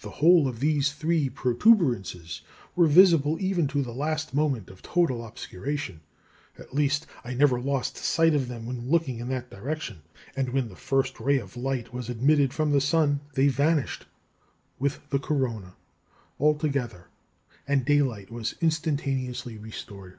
The 0.00 0.08
whole 0.08 0.48
of 0.48 0.60
these 0.60 0.94
three 0.94 1.28
protuberances 1.28 2.40
were 2.74 2.86
visible 2.86 3.36
even 3.42 3.66
to 3.68 3.82
the 3.82 3.92
last 3.92 4.32
moment 4.32 4.70
of 4.70 4.80
total 4.80 5.22
obscuration; 5.22 6.00
at 6.58 6.72
least, 6.74 7.06
I 7.22 7.34
never 7.34 7.60
lost 7.60 7.98
sight 7.98 8.32
of 8.34 8.48
them 8.48 8.64
when 8.64 8.88
looking 8.88 9.18
in 9.18 9.28
that 9.28 9.50
direction; 9.50 10.00
and 10.34 10.48
when 10.48 10.70
the 10.70 10.76
first 10.76 11.20
ray 11.20 11.36
of 11.36 11.58
light 11.58 11.92
was 11.92 12.08
admitted 12.08 12.54
from 12.54 12.72
the 12.72 12.80
sun, 12.80 13.20
they 13.34 13.48
vanished, 13.48 14.06
with 14.78 14.98
the 15.10 15.18
corona, 15.18 15.76
altogether, 16.40 17.08
and 17.68 17.84
daylight 17.84 18.30
was 18.30 18.54
instantaneously 18.62 19.58
restored." 19.58 20.18